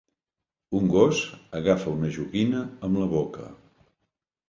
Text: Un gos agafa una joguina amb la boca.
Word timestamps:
Un 0.79 0.87
gos 0.93 1.19
agafa 1.61 1.93
una 1.99 2.11
joguina 2.19 2.65
amb 2.91 3.01
la 3.05 3.13
boca. 3.17 3.51